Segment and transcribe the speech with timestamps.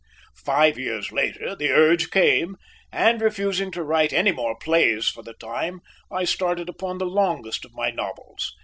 [0.43, 2.57] Five years later, the urge came
[2.91, 7.65] and, refusing to write any more plays for the time, I started upon the longest
[7.65, 8.51] of all my novels.